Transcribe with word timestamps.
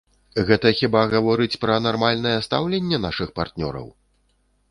Гэта 0.47 0.69
хіба 0.79 1.01
гаворыць 1.11 1.59
пра 1.65 1.75
нармальнае 1.87 2.33
стаўленне 2.47 2.97
нашых 3.05 3.29
партнёраў?! 3.41 3.87